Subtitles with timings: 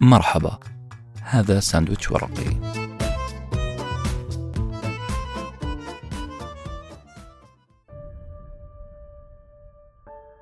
[0.00, 0.58] مرحبا.
[1.22, 2.78] هذا ساندويتش ورقي.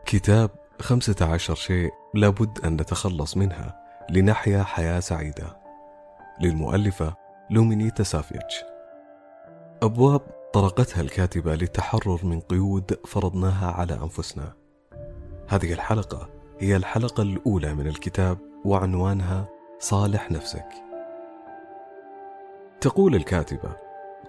[0.07, 0.51] كتاب
[0.81, 3.77] خمسة عشر شيء لابد أن نتخلص منها
[4.11, 5.57] لنحيا حياة سعيدة.
[6.41, 7.15] للمؤلفة
[7.51, 8.65] لومينيتا سافيتش.
[9.83, 10.21] أبواب
[10.55, 14.53] طرقتها الكاتبة للتحرر من قيود فرضناها على أنفسنا.
[15.49, 19.49] هذه الحلقة هي الحلقة الأولى من الكتاب وعنوانها
[19.79, 20.67] صالح نفسك.
[22.81, 23.77] تقول الكاتبة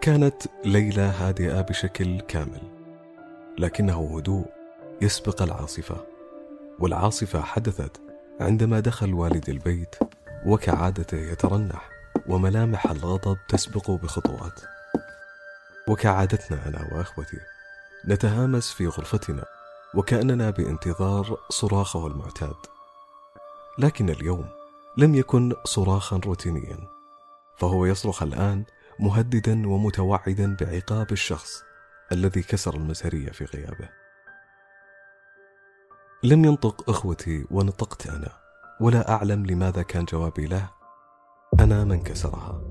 [0.02, 2.62] كانت ليلى هادئة بشكل كامل
[3.58, 4.46] لكنه هدوء
[5.02, 6.06] يسبق العاصفة
[6.80, 8.02] والعاصفة حدثت
[8.40, 9.96] عندما دخل والد البيت
[10.46, 11.90] وكعادته يترنح
[12.28, 14.62] وملامح الغضب تسبق بخطوات.
[15.88, 17.38] وكعادتنا أنا وأخوتي
[18.08, 19.46] نتهامس في غرفتنا
[19.98, 22.56] وكأننا بانتظار صراخه المعتاد
[23.80, 24.50] لكن اليوم
[24.98, 26.78] لم يكن صراخا روتينيا
[27.58, 28.64] فهو يصرخ الآن
[29.00, 31.64] مهددا ومتوعدا بعقاب الشخص
[32.12, 33.90] الذي كسر المزهرية في غيابه.
[36.24, 38.32] لم ينطق إخوتي ونطقت أنا
[38.82, 40.70] ولا أعلم لماذا كان جوابي له.
[41.60, 42.62] أنا من كسرها.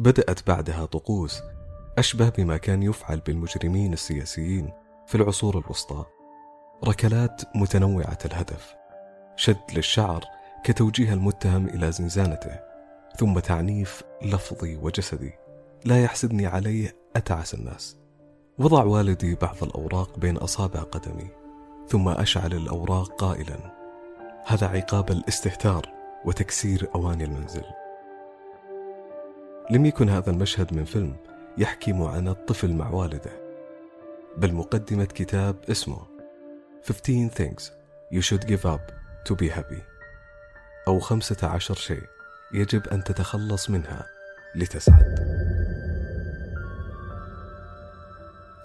[0.00, 1.42] بدأت بعدها طقوس
[1.98, 4.72] أشبه بما كان يفعل بالمجرمين السياسيين
[5.06, 6.04] في العصور الوسطى.
[6.84, 8.74] ركلات متنوعة الهدف.
[9.36, 10.24] شد للشعر
[10.64, 12.60] كتوجيه المتهم إلى زنزانته
[13.16, 15.32] ثم تعنيف لفظي وجسدي.
[15.84, 17.96] لا يحسدني عليه أتعس الناس.
[18.58, 21.30] وضع والدي بعض الأوراق بين أصابع قدمي
[21.88, 23.58] ثم أشعل الأوراق قائلا.
[24.46, 25.86] هذا عقاب الاستهتار
[26.24, 27.64] وتكسير أواني المنزل.
[29.70, 31.16] لم يكن هذا المشهد من فيلم
[31.60, 33.30] يحكي معاناة طفل مع والده.
[34.36, 36.06] بل مقدمة كتاب اسمه
[36.88, 37.62] 15 things
[38.14, 38.92] you should give up
[39.28, 39.82] to be happy.
[40.88, 42.02] أو 15 شيء
[42.52, 44.06] يجب أن تتخلص منها
[44.54, 45.30] لتسعد.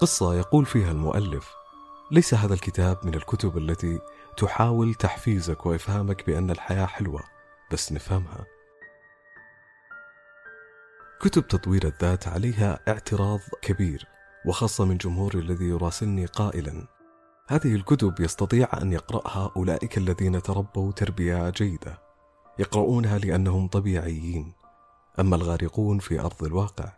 [0.02, 1.52] قصة يقول فيها المؤلف
[2.12, 4.00] ليس هذا الكتاب من الكتب التي
[4.38, 7.24] تحاول تحفيزك وإفهامك بأن الحياة حلوة
[7.72, 8.46] بس نفهمها.
[11.20, 14.08] كتب تطوير الذات عليها اعتراض كبير
[14.46, 16.88] وخاصة من جمهوري الذي يراسلني قائلا.
[17.48, 21.98] هذه الكتب يستطيع أن يقرأها أولئك الذين تربوا تربية جيدة.
[22.59, 24.54] يقرؤونها لأنهم طبيعيين
[25.20, 26.92] أما الغارقون في أرض الواقع.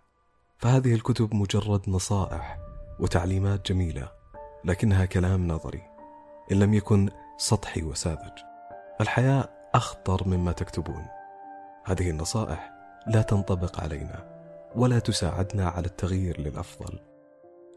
[0.57, 2.59] فهذه الكتب مجرد نصائح
[3.00, 4.11] وتعليمات جميلة
[4.66, 5.81] لكنها كلام نظري
[6.51, 8.38] إن لم يكن سطحي وساذج.
[9.01, 11.06] الحياة أخطر مما تكتبون.
[11.85, 12.76] هذه النصائح
[13.07, 14.38] لا تنطبق علينا
[14.75, 17.00] ولا تساعدنا على التغيير للأفضل.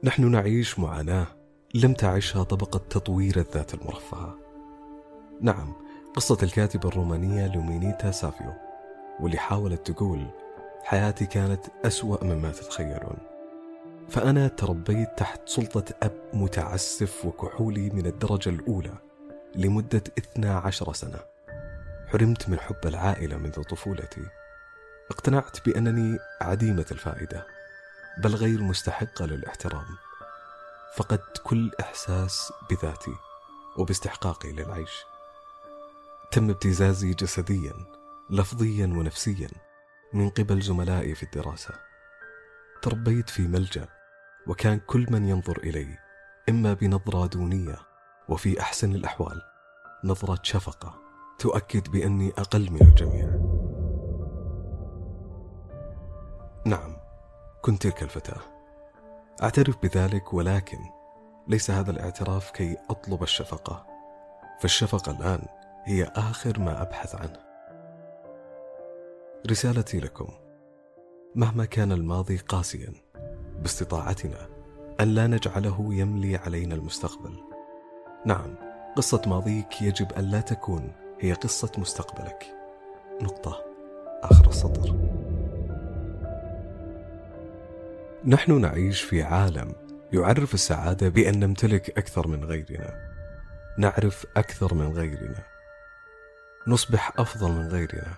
[0.05, 1.27] نحن نعيش معاناة
[1.75, 4.39] لم تعشها طبقة تطوير الذات المرفهة.
[5.41, 5.73] نعم
[6.15, 8.53] قصة الكاتبه الرومانية لومينيتا سافيو
[9.21, 10.27] واللي حاولت تقول
[10.85, 13.19] حياتي كانت أسوأ مما تتخيلون.
[14.09, 18.95] فأنا تربيت تحت سلطة أب متعسف وكحولي من الدرجة الأولى
[19.55, 21.19] لمدة 12 سنة.
[22.07, 24.40] حرمت من حب العائلة منذ طفولتي.
[25.11, 27.47] اقتنعت بأنني عديمة الفائدة
[28.19, 29.87] بل غير مستحقة للاحترام.
[30.97, 33.15] فقدت كل إحساس بذاتي
[33.77, 34.91] وباستحقاقي للعيش.
[36.33, 37.73] تم ابتزازي جسديا
[38.31, 39.49] لفظيا ونفسيا
[40.13, 41.75] من قبل زملائي في الدراسة.
[42.83, 43.89] تربيت في ملجأ
[44.47, 45.99] وكان كل من ينظر إلي
[46.49, 47.79] إما بنظرة دونية
[48.29, 49.43] وفي أحسن الأحوال
[50.05, 51.01] نظرة شفقة
[51.39, 53.50] تؤكد بأني أقل من الجميع.
[57.63, 58.41] كنت تلك الفتاة
[59.43, 60.79] أعترف بذلك ولكن
[61.49, 63.87] ليس هذا الاعتراف كي أطلب الشفقة
[64.61, 65.47] فالشفقة الآن
[65.85, 67.39] هي آخر ما أبحث عنه
[69.51, 70.29] رسالتي لكم
[71.35, 72.93] مهما كان الماضي قاسيا
[73.59, 74.49] باستطاعتنا
[75.01, 77.35] أن لا نجعله يملي علينا المستقبل.
[78.27, 78.55] نعم،
[78.97, 82.47] قصة ماضيك يجب أن لا تكون هي قصة مستقبلك.
[83.23, 83.65] نقطة.
[84.23, 84.97] آخر السطر.
[88.25, 89.73] نحن نعيش في عالم
[90.13, 93.11] يعرف السعادة بأن نمتلك أكثر من غيرنا.
[93.79, 95.43] نعرف أكثر من غيرنا.
[96.67, 98.15] نصبح أفضل من غيرنا.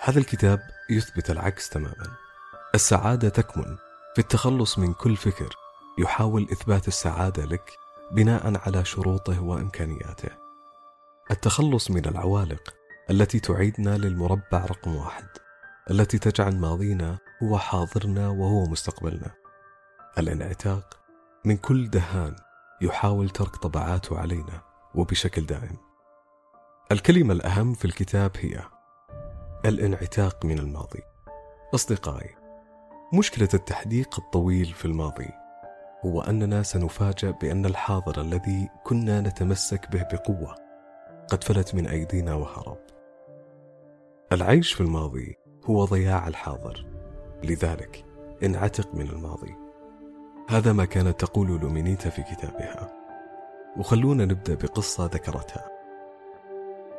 [0.00, 0.60] هذا الكتاب
[0.90, 2.06] يثبت العكس تماما.
[2.74, 3.76] السعادة تكمن
[4.14, 5.56] في التخلص من كل فكر
[5.98, 7.70] يحاول إثبات السعادة لك
[8.12, 10.30] بناء على شروطه وإمكانياته.
[11.30, 12.74] التخلص من العوالق
[13.10, 15.26] التي تعيدنا للمربع رقم واحد،
[15.90, 19.30] التي تجعل ماضينا هو حاضرنا وهو مستقبلنا.
[20.18, 21.00] الانعتاق
[21.44, 22.36] من كل دهان
[22.82, 24.62] يحاول ترك طبعاته علينا
[24.94, 25.76] وبشكل دائم.
[26.92, 28.62] الكلمة الأهم في الكتاب هي
[29.64, 31.02] الانعتاق من الماضي.
[31.74, 32.36] أصدقائي
[33.14, 35.28] مشكلة التحديق الطويل في الماضي
[36.04, 40.54] هو أننا سنفاجأ بأن الحاضر الذي كنا نتمسك به بقوة
[41.28, 42.78] قد فلت من أيدينا وهرب.
[44.32, 46.86] العيش في الماضي هو ضياع الحاضر.
[47.44, 48.04] لذلك
[48.42, 49.54] انعتق من الماضي.
[50.48, 52.92] هذا ما كانت تقول لومينيتا في كتابها.
[53.76, 55.68] وخلونا نبدأ بقصة ذكرتها.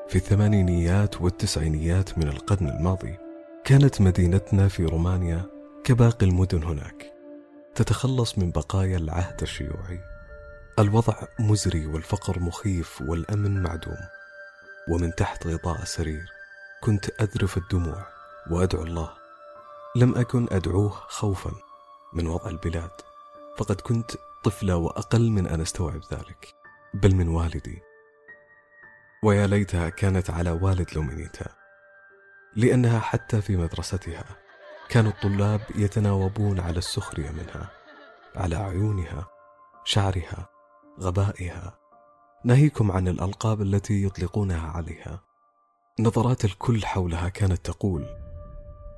[0.07, 3.17] في الثمانينيات والتسعينيات من القرن الماضي
[3.63, 5.45] كانت مدينتنا في رومانيا
[5.83, 7.13] كباقي المدن هناك.
[7.75, 9.99] تتخلص من بقايا العهد الشيوعي.
[10.79, 13.97] الوضع مزري والفقر مخيف والأمن معدوم.
[14.89, 16.25] ومن تحت غطاء السرير
[16.81, 18.12] كنت أذرف الدموع.
[18.51, 19.13] وأدعو الله.
[19.95, 21.51] لم أكن أدعوه خوفا
[22.13, 22.91] من وضع البلاد
[23.57, 24.11] فقد كنت
[24.43, 26.55] طفله وأقل من أن أستوعب ذلك
[26.93, 27.81] بل من والدي.
[29.23, 31.45] ويا ليتها كانت على والد لومينيتا
[32.55, 34.25] لأنها حتى في مدرستها
[34.89, 37.71] كان الطلاب يتناوبون على السخرية منها
[38.35, 39.27] على عيونها
[39.85, 40.49] شعرها
[40.99, 41.77] غبائها.
[42.45, 45.21] ناهيكم عن الألقاب التي يطلقونها عليها.
[45.99, 48.22] نظرات الكل حولها كانت تقول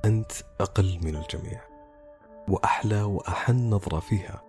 [0.06, 0.32] أنت
[0.62, 1.62] أقل من الجميع
[2.48, 4.44] وأحلى وأحن نظرة فيها.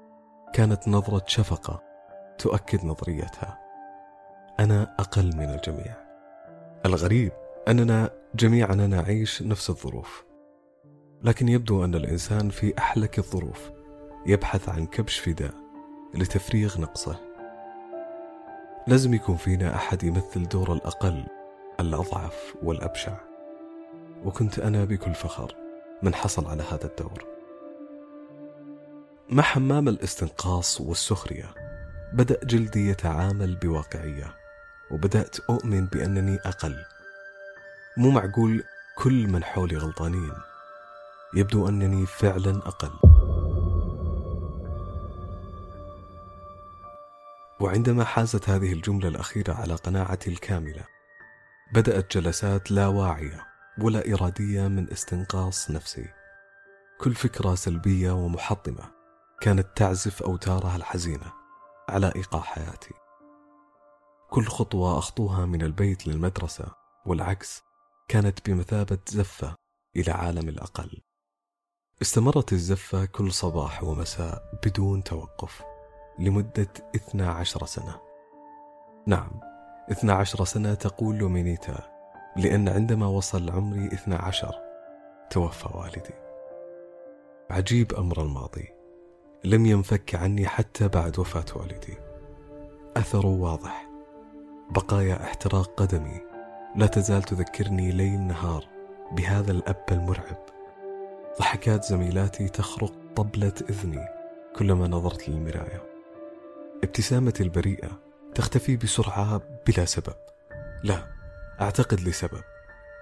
[0.52, 1.82] كانت نظرة شفقة
[2.38, 3.58] تؤكد نظريتها.
[4.60, 5.94] أنا أقل من الجميع.
[6.86, 7.32] الغريب
[7.68, 10.24] أننا جميعا نعيش نفس الظروف.
[11.22, 13.70] لكن يبدو أن الإنسان في أحلك الظروف.
[14.26, 15.54] يبحث عن كبش فداء
[16.14, 17.16] لتفريغ نقصه.
[18.86, 21.26] لازم يكون فينا أحد يمثل دور الأقل
[21.80, 23.25] الأضعف والأبشع.
[24.26, 25.54] وكنت أنا بكل فخر
[26.02, 27.24] من حصل على هذا الدور.
[29.30, 31.54] مع حمام الاستنقاص والسخرية
[32.12, 34.34] بدأ جلدي يتعامل بواقعية
[34.90, 36.76] وبدأت أؤمن بأنني أقل.
[37.96, 38.64] مو معقول
[38.98, 40.32] كل من حولي غلطانين.
[41.34, 42.92] يبدو أنني فعلا أقل.
[47.60, 50.84] وعندما حازت هذه الجملة الأخيرة على قناعتي الكاملة
[51.72, 53.55] بدأت جلسات لا واعية.
[53.80, 56.08] ولا إرادية من استنقاص نفسي.
[57.00, 58.84] كل فكرة سلبية ومحطمة
[59.40, 61.32] كانت تعزف أوتارها الحزينة
[61.88, 62.94] على إيقاع حياتي.
[64.30, 66.66] كل خطوة أخطوها من البيت للمدرسة
[67.06, 67.62] والعكس
[68.08, 69.54] كانت بمثابة زفة
[69.96, 71.00] إلى عالم الأقل.
[72.02, 75.62] استمرت الزفة كل صباح ومساء بدون توقف
[76.18, 78.00] لمدة 12 سنة.
[79.06, 79.40] نعم
[79.90, 81.95] 12 سنة تقول لومينيتا
[82.36, 84.54] لأن عندما وصل عمري 12
[85.30, 86.14] توفى والدي.
[87.50, 88.68] عجيب أمر الماضي.
[89.44, 91.96] لم ينفك عني حتى بعد وفاة والدي.
[92.96, 93.90] أثره واضح.
[94.70, 96.20] بقايا احتراق قدمي.
[96.76, 98.64] لا تزال تذكرني ليل نهار
[99.12, 100.38] بهذا الأب المرعب.
[101.38, 104.06] ضحكات زميلاتي تخرق طبلة إذني
[104.56, 105.82] كلما نظرت للمراية
[106.84, 107.90] ابتسامتي البريئة
[108.34, 110.16] تختفي بسرعة بلا سبب.
[110.84, 111.15] لا
[111.60, 112.42] أعتقد لسبب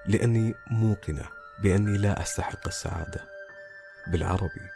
[0.07, 1.29] لأني موقنة
[1.63, 3.29] بأني لا أستحق السعادة.
[4.07, 4.71] بالعربي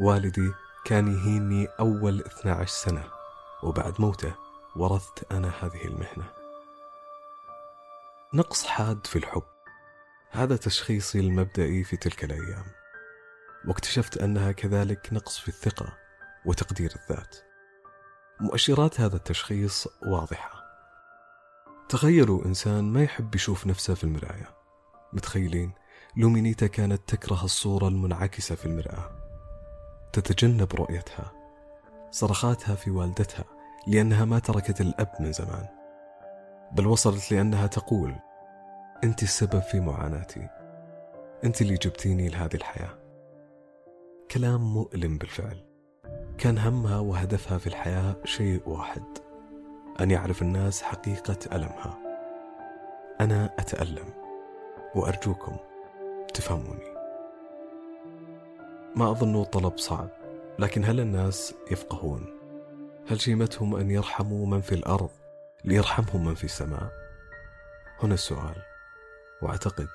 [0.00, 0.52] والدي
[0.84, 3.04] كان يهيني أول 12 سنة
[3.62, 4.34] وبعد موته
[4.76, 6.32] ورثت أنا هذه المهنة.
[8.34, 9.42] نقص حاد في الحب.
[10.30, 12.64] هذا تشخيصي المبدئي في تلك الأيام.
[13.68, 15.98] واكتشفت أنها كذلك نقص في الثقة
[16.44, 17.36] وتقدير الذات.
[18.40, 20.65] مؤشرات هذا التشخيص واضحة.
[21.88, 24.50] تخيلوا إنسان ما يحب يشوف نفسه في المراية.
[25.12, 25.72] متخيلين؟
[26.16, 29.10] لومينيتا كانت تكره الصورة المنعكسة في المرآة.
[30.12, 31.32] تتجنب رؤيتها.
[32.10, 33.44] صرخاتها في والدتها
[33.86, 35.66] لأنها ما تركت الأب من زمان.
[36.72, 38.14] بل وصلت لأنها تقول
[39.04, 40.48] أنت السبب في معاناتي.
[41.44, 42.98] أنت اللي جبتيني لهذه الحياة.
[44.30, 45.64] كلام مؤلم بالفعل.
[46.38, 49.25] كان همها وهدفها في الحياة شيء واحد.
[50.00, 51.98] أن يعرف الناس حقيقة ألمها.
[53.20, 54.14] أنا أتألم
[54.94, 55.56] وأرجوكم
[56.34, 56.96] تفهموني.
[58.96, 60.08] ما أظنه طلب صعب
[60.58, 62.26] لكن هل الناس يفقهون؟
[63.08, 65.10] هل شيمتهم أن يرحموا من في الأرض
[65.64, 66.90] ليرحمهم من في السماء؟
[68.02, 68.56] هنا السؤال
[69.42, 69.88] وأعتقد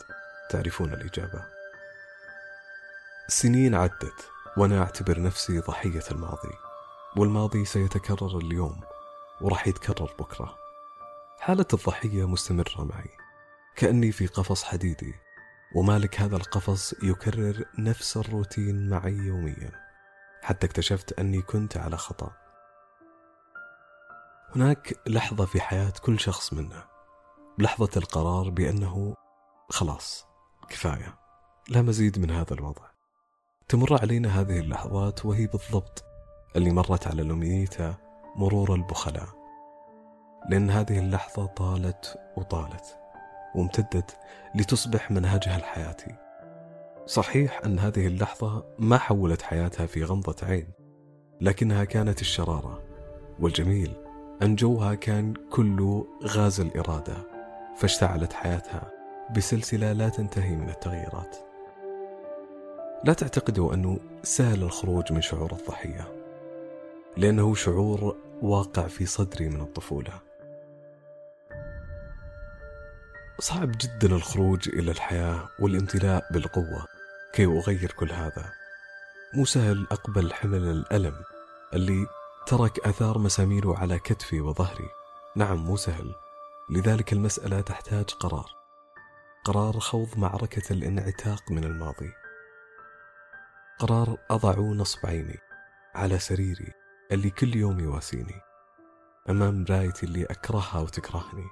[0.50, 1.46] تعرفون الإجابة.
[3.28, 6.54] سنين عدت وأنا أعتبر نفسي ضحية الماضي
[7.18, 8.82] والماضي سيتكرر اليوم.
[9.42, 10.56] وراح يتكرر بكرة.
[11.40, 13.10] حالة الضحية مستمرة معي.
[13.76, 15.14] كأني في قفص حديدي
[15.76, 19.72] ومالك هذا القفص يكرر نفس الروتين معي يوميا
[20.42, 22.32] حتى اكتشفت أني كنت على خطأ.
[24.56, 26.88] هناك لحظة في حياة كل شخص منا
[27.60, 29.16] لحظة القرار بأنه
[29.70, 30.26] خلاص
[30.70, 31.18] كفاية
[31.70, 32.86] لا مزيد من هذا الوضع.
[33.70, 36.04] تمر علينا هذه اللحظات وهي بالضبط
[36.56, 39.28] اللي مرت على لومينيتا مرور البخلاء.
[40.50, 42.98] لأن هذه اللحظة طالت وطالت
[43.56, 44.18] وامتدت
[44.56, 46.16] لتصبح منهجها الحياتي.
[47.06, 50.68] صحيح أن هذه اللحظة ما حولت حياتها في غمضة عين
[51.42, 52.82] لكنها كانت الشرارة.
[53.40, 53.94] والجميل
[54.42, 57.18] أن جوها كان كله غاز الإرادة
[57.78, 58.92] فاشتعلت حياتها
[59.36, 61.38] بسلسلة لا تنتهي من التغييرات.
[63.04, 66.21] لا تعتقدوا أنه سهل الخروج من شعور الضحية.
[67.18, 70.22] لأنه شعور واقع في صدري من الطفولة.
[73.40, 76.86] صعب جدا الخروج إلى الحياة والامتلاء بالقوة
[77.34, 78.54] كي أغير كل هذا.
[79.34, 81.16] مو سهل أقبل حمل الألم
[81.74, 82.08] اللي
[82.48, 84.90] ترك أثار مساميره على كتفي وظهري.
[85.36, 86.16] نعم مو سهل.
[86.70, 88.46] لذلك المسألة تحتاج قرار.
[89.46, 92.12] قرار خوض معركة الانعتاق من الماضي.
[93.80, 95.38] قرار أضع نصب عيني
[95.96, 96.81] على سريري.
[97.12, 98.42] اللي كل يوم يواسيني
[99.30, 101.48] أمام مرايتي اللي أكرهها وتكرهني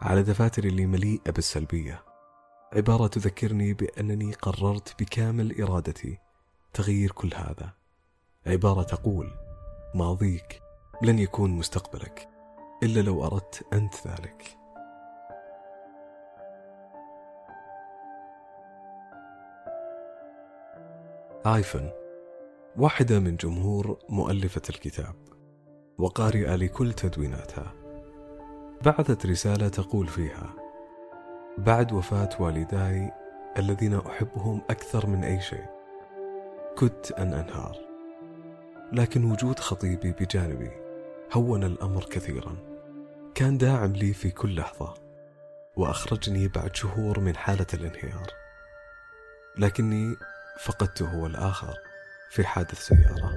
[0.00, 2.04] على دفاتري اللي مليئة بالسلبية.
[2.72, 6.18] عبارة تذكرني بأنني قررت بكامل إرادتي
[6.72, 7.72] تغيير كل هذا.
[8.46, 9.30] عبارة تقول
[9.94, 10.62] ماضيك
[11.02, 12.28] لن يكون مستقبلك
[12.82, 14.58] إلا لو أردت أنت ذلك.
[21.46, 22.03] آيفن
[22.76, 25.14] واحدة من جمهور مؤلفة الكتاب
[25.98, 27.72] وقارئة لكل تدويناتها.
[28.84, 30.54] بعثت رسالة تقول فيها
[31.58, 33.12] بعد وفاة والداي
[33.58, 35.66] الذين أحبهم أكثر من أي شيء
[36.78, 37.76] كدت أن أنهار.
[38.92, 40.70] لكن وجود خطيبي بجانبي
[41.32, 42.56] هون الأمر كثيرا.
[43.34, 44.94] كان داعم لي في كل لحظة
[45.76, 48.26] وأخرجني بعد شهور من حالة الانهيار.
[49.58, 50.16] لكني
[50.60, 51.83] فقدته الآخر.
[52.30, 53.32] في حادث سيارة.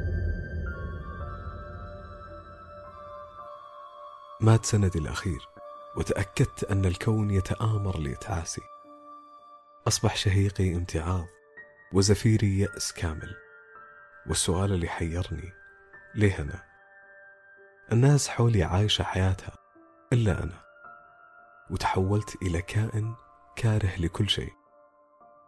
[4.42, 5.48] مات سندي الأخير
[5.96, 8.62] وتأكدت أن الكون يتآمر لإتعاسي
[9.88, 11.26] أصبح شهيقي امتعاض
[11.94, 13.36] وزفيري يأس كامل.
[14.28, 15.54] والسؤال اللي حيرني
[16.16, 16.64] ليه أنا؟
[17.92, 19.56] الناس حولي عايشة حياتها
[20.14, 20.62] إلا أنا.
[21.70, 23.16] وتحولت إلى كائن
[23.56, 24.54] كاره لكل شيء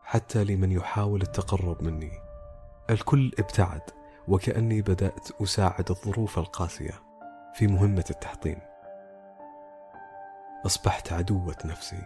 [0.03, 2.28] حتى لمن يحاول التقرب مني.
[2.89, 3.81] الكل ابتعد
[4.27, 7.01] وكأني بدأت أساعد الظروف القاسية
[7.53, 8.59] في مهمة التحطيم.
[10.65, 12.01] أصبحت عدوة نفسي.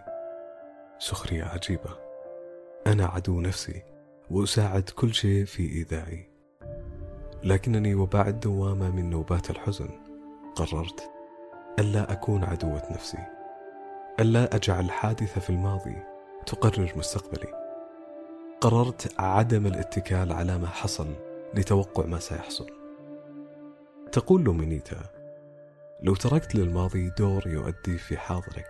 [0.98, 1.90] سخرية عجيبة.
[2.86, 3.82] أنا عدو نفسي
[4.30, 6.30] وأساعد كل شيء في إيذائي.
[7.42, 9.90] لكنني وبعد دوامة من نوبات الحزن.
[10.54, 11.10] قررت
[11.78, 13.18] ألا أكون عدوة نفسي.
[14.20, 15.96] ألا أجعل حادثة في الماضي
[16.46, 17.63] تقرر مستقبلي.
[18.64, 21.14] قررت عدم الاتكال على ما حصل
[21.54, 22.66] لتوقع ما سيحصل.
[24.12, 25.02] تقول لومينيتا
[26.02, 28.68] لو تركت للماضي دور يؤدي في حاضرك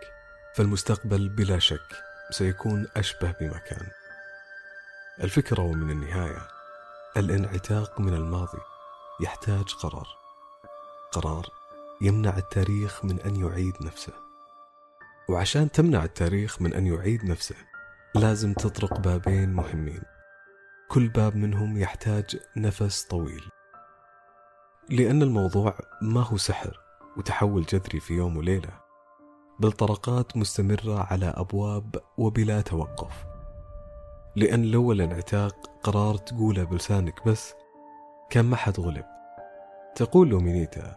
[0.55, 1.87] فالمستقبل بلا شك
[2.31, 3.87] سيكون أشبه بما كان
[5.21, 6.49] الفكرة ومن النهاية
[7.17, 8.63] الانعتاق من الماضي
[9.21, 10.09] يحتاج قرار.
[11.13, 11.47] قرار
[12.01, 14.13] يمنع التاريخ من أن يعيد نفسه.
[15.29, 17.74] وعشان تمنع التاريخ من أن يعيد نفسه
[18.17, 20.03] لازم تطرق بابين مهمين.
[20.89, 23.43] كل باب منهم يحتاج نفس طويل.
[24.91, 26.81] لأن الموضوع ما هو سحر
[27.17, 28.71] وتحول جذري في يوم وليلة
[29.61, 33.25] بل طرقات مستمرة على أبواب وبلا توقف.
[34.37, 37.55] لأن لو الانعتاق قرار تقوله بلسانك بس
[38.31, 39.05] كان ما حد غلب
[39.95, 40.97] تقول لومينيتا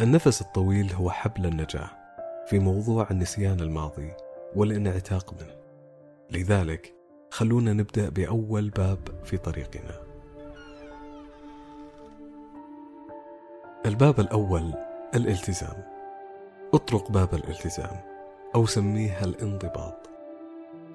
[0.00, 1.90] النفس الطويل هو حبل النجاة
[2.46, 4.12] في موضوع النسيان الماضي
[4.56, 5.67] والانعتاق منه.
[6.30, 6.94] لذلك
[7.30, 10.00] خلونا نبدأ بأول باب في طريقنا.
[13.86, 14.74] الباب الأول
[15.14, 15.84] الالتزام.
[16.74, 18.00] اطرق باب الالتزام
[18.54, 20.10] أو سميها الانضباط.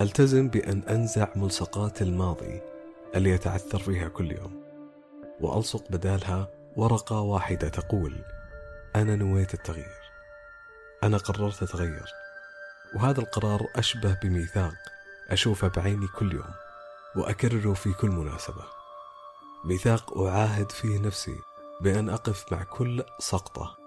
[0.02, 2.62] التزم بأن أنزع ملصقات الماضي
[3.16, 4.64] اللي يتعثر فيها كل يوم
[5.42, 8.16] وألصق بدالها ورقة واحدة تقول
[8.96, 10.12] أنا نويت التغيير.
[11.04, 12.10] أنا قررت أتغير.
[12.96, 14.93] وهذا القرار أشبه بميثاق
[15.34, 16.54] أشوفه بعيني كل يوم
[17.16, 18.64] وأكرره في كل مناسبة.
[19.66, 21.40] ميثاق أعاهد فيه نفسي
[21.82, 23.78] بأن أقف مع كل سقطة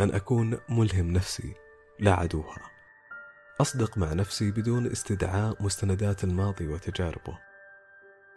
[0.00, 1.54] أن أكون ملهم نفسي
[1.98, 2.70] لا عدوها.
[3.60, 7.38] أصدق مع نفسي بدون استدعاء مستندات الماضي وتجاربه.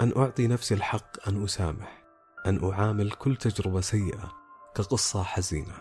[0.02, 2.04] أن أعطي نفسي الحق أن أسامح
[2.46, 4.32] أن أعامل كل تجربة سيئة
[4.76, 5.78] كقصة حزينة.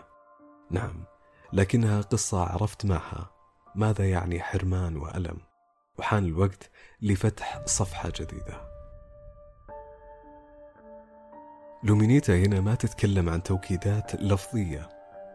[0.71, 1.03] نعم
[1.53, 3.31] لكنها قصة عرفت معها
[3.75, 5.46] ماذا يعني حرمان وألم.
[5.99, 6.69] وحان الوقت
[7.01, 8.67] لفتح صفحة جديدة.
[11.83, 14.89] لومينيتا هنا ما تتكلم عن توكيدات لفظية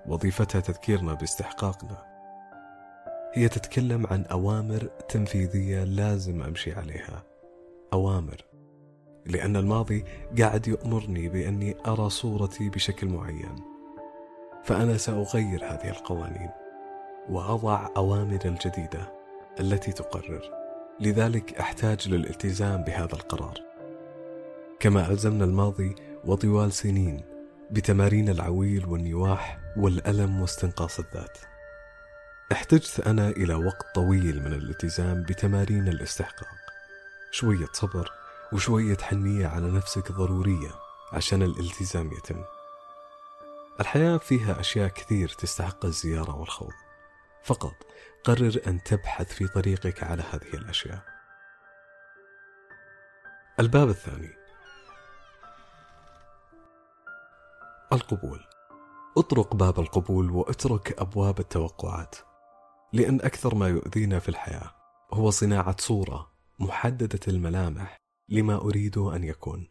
[0.07, 2.04] وظيفتها تذكيرنا باستحقاقنا.
[3.35, 7.23] هي تتكلم عن أوامر تنفيذية لازم أمشي عليها.
[7.92, 8.45] أوامر.
[9.26, 10.04] لأن الماضي
[10.38, 13.57] قاعد يؤمرني بأني أرى صورتي بشكل معين.
[14.64, 16.50] فأنا سأغير هذه القوانين
[17.28, 19.22] وأضع أوامر الجديدة.
[19.61, 20.42] التي تقرر.
[21.00, 23.54] لذلك أحتاج للالتزام بهذا القرار.
[24.80, 25.94] كما ألزمنا الماضي
[26.25, 27.25] وطوال سنين
[27.71, 31.38] بتمارين العويل والنواح والألم واستنقاص الذات.
[32.52, 36.49] احتجت أنا إلى وقت طويل من الالتزام بتمارين الاستحقاق.
[37.30, 38.12] شوية صبر
[38.52, 40.71] وشوية حنية على نفسك ضرورية
[41.12, 42.44] عشان الالتزام يتم.
[43.80, 46.73] الحياة فيها أشياء كثير تستحق الزيارة والخوض.
[47.44, 47.75] فقط
[48.25, 51.02] قرر أن تبحث في طريقك على هذه الأشياء.
[53.61, 54.31] الباب الثاني.
[57.93, 58.41] القبول.
[59.19, 62.17] اطرق باب القبول واترك أبواب التوقعات
[62.93, 64.71] لأن أكثر ما يؤذينا في الحياة
[65.12, 67.97] هو صناعة صورة محددة الملامح
[68.29, 69.69] لما أريد أن يكون.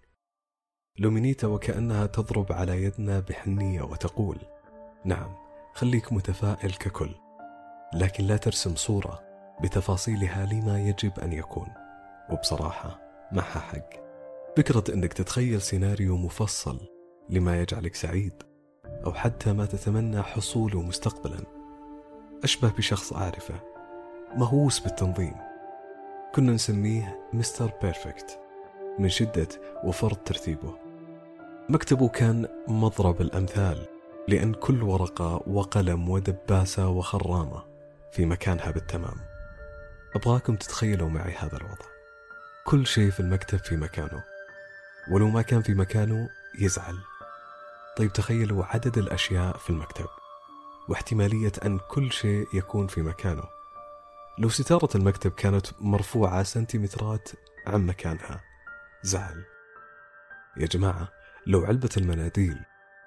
[0.99, 4.37] لومينيتا وكأنها تضرب على يدنا بحنية وتقول
[5.05, 5.35] نعم
[5.73, 7.15] خليك متفائل ككل.
[7.93, 9.21] لكن لا ترسم صورة
[9.61, 11.67] بتفاصيلها لما يجب أن يكون.
[12.29, 12.99] وبصراحة
[13.31, 13.89] معها حق.
[14.57, 16.79] فكرة أنك تتخيل سيناريو مفصل
[17.29, 18.33] لما يجعلك سعيد
[19.05, 21.43] أو حتى ما تتمنى حصوله مستقبلا
[22.43, 23.55] أشبه بشخص أعرفه
[24.35, 25.35] مهووس بالتنظيم.
[26.35, 28.39] كنا نسميه Mister Perfect
[28.99, 29.47] من شدة
[29.83, 30.75] وفرط ترتيبه.
[31.69, 33.85] مكتبه كان مضرب الأمثال
[34.27, 37.70] لأن كل ورقة وقلم ودباسة وخرامة.
[38.11, 39.15] في مكانها بالتمام.
[40.15, 41.85] أبغاكم تتخيلوا معي هذا الوضع.
[42.65, 44.23] كل شيء في المكتب في مكانه
[45.11, 46.97] ولو ما كان في مكانه يزعل.
[47.97, 50.07] طيب تخيلوا عدد الأشياء في المكتب
[50.89, 53.43] واحتمالية أن كل شيء يكون في مكانه.
[54.37, 57.29] لو ستارة المكتب كانت مرفوعة سنتيمترات
[57.67, 58.41] عن مكانها
[59.03, 59.43] زعل.
[60.57, 61.07] يا جماعة
[61.47, 62.59] لو علبة المناديل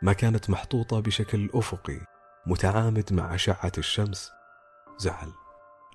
[0.03, 2.01] ما كانت محطوطة بشكل أفقي
[2.47, 4.31] متعامد مع أشعة الشمس
[4.99, 5.33] زعل.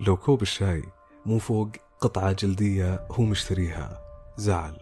[0.02, 0.84] لو كوب الشاي
[1.26, 4.02] مو فوق قطعة جلدية هو مشتريها.
[4.38, 4.78] زعل.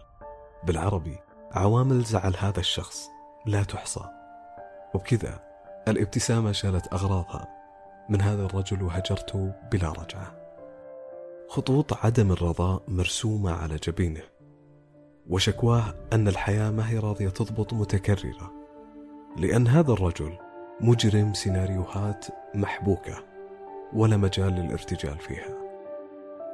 [0.64, 1.18] بالعربي
[1.52, 3.08] عوامل زعل هذا الشخص
[3.46, 4.04] لا تحصى.
[4.94, 5.40] وبكذا
[5.88, 7.48] الابتسامة شالت أغراضها.
[8.08, 10.34] من هذا الرجل وهجرته بلا رجعة.
[11.48, 14.22] خطوط عدم الرضا مرسومة على جبينه.
[15.28, 18.52] وشكواه أن الحياة ما هي راضية تضبط متكررة.
[19.36, 20.38] لأن هذا الرجل
[20.80, 23.27] مجرم سيناريوهات محبوكة.
[23.92, 25.58] ولا مجال للارتجال فيها.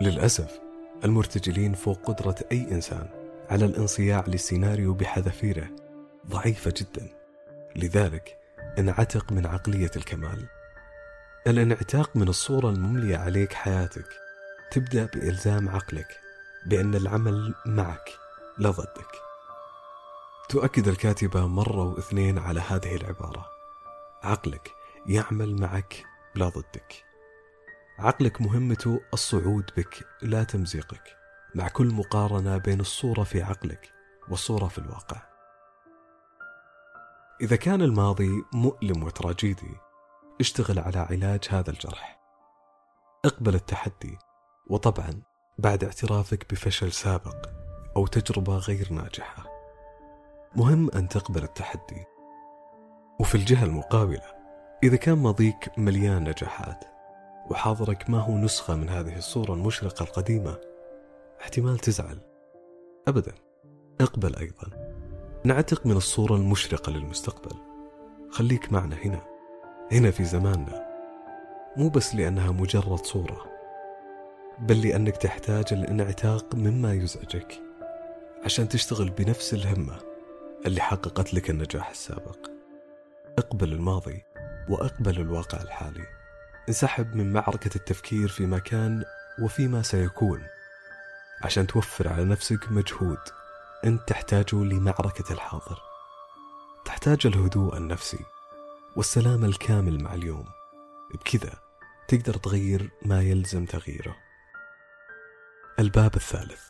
[0.01, 0.61] للأسف
[1.05, 3.09] المرتجلين فوق قدرة أي إنسان
[3.51, 5.69] على الانصياع للسيناريو بحذافيره
[6.27, 7.09] ضعيفة جدا.
[7.77, 8.39] لذلك
[8.79, 10.47] انعتق من عقلية الكمال.
[11.47, 14.07] الانعتاق من الصورة المملية عليك حياتك
[14.71, 16.21] تبدأ بإلزام عقلك
[16.67, 18.11] بأن العمل معك
[18.59, 19.11] لا ضدك.
[20.49, 23.47] تؤكد الكاتبة مرة واثنين على هذه العبارة.
[24.23, 24.71] عقلك
[25.07, 27.05] يعمل معك لا ضدك.
[27.99, 31.17] عقلك مهمته الصعود بك لا تمزيقك.
[31.55, 33.93] مع كل مقارنة بين الصورة في عقلك
[34.29, 35.23] والصورة في الواقع.
[37.41, 39.77] إذا كان الماضي مؤلم وتراجيدي
[40.41, 42.21] اشتغل على علاج هذا الجرح.
[43.25, 44.19] اقبل التحدي
[44.71, 45.23] وطبعا
[45.59, 47.49] بعد اعترافك بفشل سابق
[47.97, 49.45] أو تجربة غير ناجحة.
[50.57, 52.05] مهم أن تقبل التحدي.
[53.21, 54.35] وفي الجهة المقابلة
[54.83, 56.94] إذا كان ماضيك مليان نجاحات
[57.51, 60.57] وحاضرك ما هو نسخة من هذه الصورة المشرقة القديمة.
[61.41, 62.19] احتمال تزعل.
[63.09, 63.33] أبدا.
[64.01, 64.95] اقبل أيضا.
[65.45, 67.57] نعتق من الصورة المشرقة للمستقبل.
[68.31, 69.21] خليك معنا هنا.
[69.93, 70.87] هنا في زماننا.
[71.77, 73.45] مو بس لأنها مجرد صورة.
[74.59, 77.61] بل لأنك تحتاج الانعتاق مما يزعجك.
[78.45, 79.99] عشان تشتغل بنفس الهمة
[80.67, 82.51] اللي حققت لك النجاح السابق.
[83.39, 84.23] اقبل الماضي
[84.69, 86.24] وأقبل الواقع الحالي.
[86.69, 89.05] انسحب من معركة التفكير فيما كان
[89.43, 90.47] وفيما سيكون
[91.43, 93.19] عشان توفر على نفسك مجهود
[93.85, 95.83] أنت تحتاجه لمعركة الحاضر.
[96.85, 98.25] تحتاج الهدوء النفسي
[98.97, 100.47] والسلام الكامل مع اليوم.
[101.15, 101.55] بكذا
[102.09, 104.17] تقدر تغير ما يلزم تغييره.
[105.79, 106.69] الباب الثالث.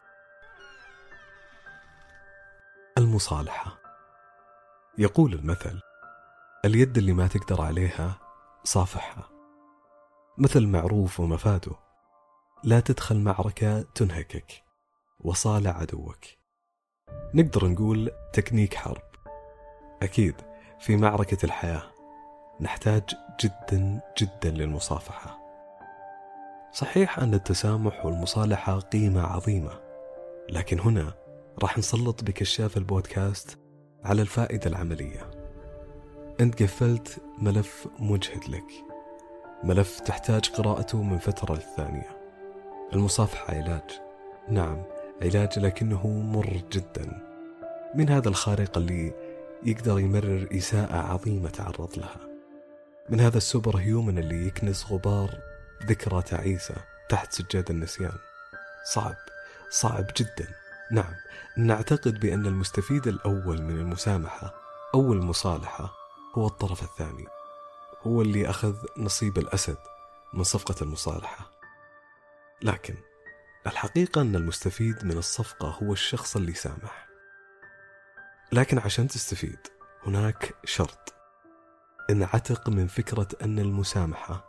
[2.98, 3.78] المصالحة.
[4.98, 5.80] يقول المثل
[6.64, 8.18] اليد اللي ما تقدر عليها
[8.64, 9.33] صافحها
[10.38, 11.72] مثل معروف ومفاده.
[12.64, 14.62] لا تدخل معركة تنهكك.
[15.20, 16.24] وصال عدوك.
[17.34, 19.02] نقدر نقول تكنيك حرب.
[20.02, 20.34] أكيد
[20.80, 21.82] في معركة الحياة
[22.60, 23.02] نحتاج
[23.40, 25.38] جدا جدا للمصافحة.
[26.72, 29.80] صحيح أن التسامح والمصالحة قيمة عظيمة
[30.50, 31.14] لكن هنا
[31.62, 33.58] راح نسلط بكشاف البودكاست
[34.04, 35.30] على الفائدة العملية.
[36.40, 38.93] أنت قفلت ملف مجهد لك.
[39.64, 42.16] ملف تحتاج قراءته من فترة للثانية.
[42.92, 44.00] المصافحة علاج
[44.48, 44.83] نعم
[45.22, 47.22] علاج لكنه مر جدا.
[47.94, 49.14] من هذا الخارق اللي
[49.62, 52.20] يقدر يمرر إساءة عظيمة تعرض لها.
[53.09, 55.31] من هذا السوبر هيومن اللي يكنس غبار
[55.87, 56.74] ذكرى تعيسة
[57.09, 58.18] تحت سجاد النسيان.
[58.92, 59.16] صعب
[59.70, 60.48] صعب جدا.
[60.92, 61.14] نعم
[61.57, 64.55] نعتقد بأن المستفيد الأول من المسامحة
[64.94, 65.92] أو المصالحة
[66.35, 67.24] هو الطرف الثاني.
[68.06, 69.76] هو اللي أخذ نصيب الأسد
[70.34, 71.50] من صفقة المصالحة.
[72.62, 72.94] لكن
[73.66, 77.08] الحقيقة أن المستفيد من الصفقة هو الشخص اللي سامح.
[78.52, 79.58] لكن عشان تستفيد
[80.06, 81.14] هناك شرط.
[82.10, 84.44] انعتق من فكرة أن المسامحة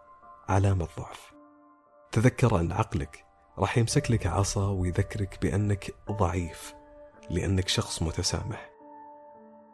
[0.50, 1.34] علامة ضعف.
[2.12, 3.26] تذكر أن عقلك
[3.58, 6.74] راح يمسك لك عصا ويذكرك بأنك ضعيف
[7.30, 8.70] لأنك شخص متسامح.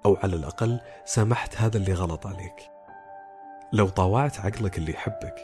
[0.06, 2.56] أو على الأقل سامحت هذا اللي غلط عليك.
[3.74, 5.36] لو طاوعت عقلك اللي يحبك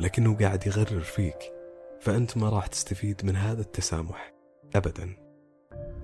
[0.00, 1.38] لكنه قاعد يغرر فيك
[2.00, 4.32] فأنت ما راح تستفيد من هذا التسامح
[4.74, 5.16] أبدا.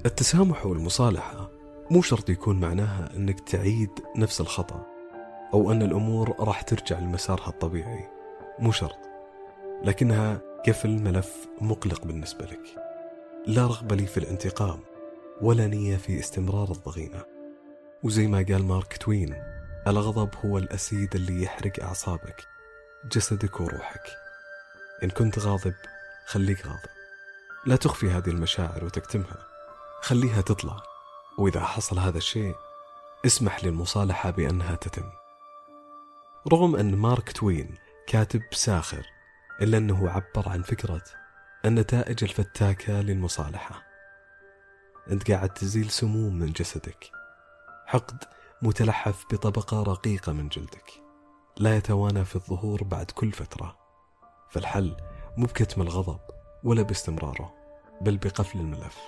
[0.06, 1.50] التسامح والمصالحة
[1.90, 4.86] مو شرط يكون معناها أنك تعيد نفس الخطأ
[5.54, 8.08] أو أن الأمور راح ترجع لمسارها الطبيعي
[8.58, 8.98] مو شرط.
[9.84, 12.62] لكنها قفل ملف مقلق بالنسبة لك.
[13.46, 14.80] لا رغبة لي في الانتقام
[15.42, 17.24] ولا نية في استمرار الضغينة.
[18.02, 19.57] وزي ما قال مارك توين
[19.88, 22.46] الغضب هو ال acid اللي يحرق أعصابك
[23.04, 24.10] جسدك وروحك.
[25.02, 25.74] إن كنت غاضب
[26.26, 26.88] خليك غاضب.
[27.66, 29.38] لا تخفي هذه المشاعر وتكتمها
[30.02, 30.82] خليها تطلع.
[31.38, 32.54] وإذا حصل هذا الشيء
[33.26, 35.10] اسمح للمصالحة بأنها تتم.
[36.52, 39.06] رغم أن مارك توين كاتب ساخر
[39.62, 41.02] إلا أنه عبر عن فكرة
[41.64, 43.82] النتائج الفتاكة للمصالحة.
[45.10, 47.10] أنت قاعد تزيل سموم من جسدك.
[47.86, 48.24] حقد
[48.62, 51.02] متلحف بطبقة رقيقة من جلدك.
[51.56, 53.76] لا يتوانى في الظهور بعد كل فترة.
[54.50, 54.96] فالحل
[55.36, 56.20] مو بكتم الغضب
[56.64, 57.54] ولا باستمراره
[58.00, 58.98] بل بقفل الملف.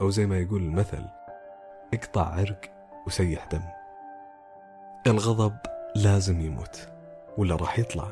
[0.00, 1.04] أو زي ما يقول المثل
[1.94, 2.60] اقطع عرق
[3.06, 3.62] وسيح دم.
[5.06, 5.56] الغضب
[5.96, 6.88] لازم يموت
[7.38, 8.08] ولا راح يطلع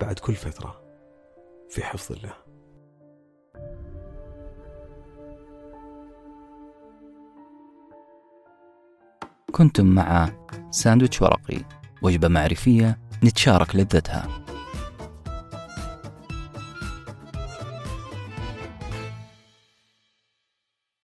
[0.00, 0.80] بعد كل فترة
[1.70, 2.47] في حفظ الله.
[9.52, 10.28] كنتم مع
[10.70, 11.58] ساندويتش ورقي
[12.02, 14.47] وجبة معرفية نتشارك لذتها.